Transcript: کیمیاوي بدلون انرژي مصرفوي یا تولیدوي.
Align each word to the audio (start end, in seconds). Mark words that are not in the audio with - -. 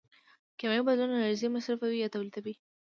کیمیاوي 0.57 0.85
بدلون 0.87 1.11
انرژي 1.19 1.47
مصرفوي 1.55 1.97
یا 2.01 2.07
تولیدوي. 2.15 2.53